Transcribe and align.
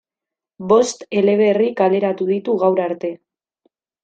Bost 0.71 1.05
eleberri 1.21 1.67
kaleratu 1.83 2.29
ditu 2.31 2.57
gaur 2.65 2.83
arte. 2.91 3.13